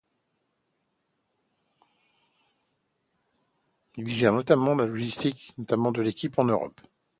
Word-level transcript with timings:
Il 3.97 4.07
y 4.09 4.15
gère 4.15 4.33
notamment 4.33 4.73
la 4.73 4.87
logistique 4.87 5.53
de 5.59 6.01
l'équipe 6.01 6.39
en 6.39 6.45
Europe. 6.45 6.81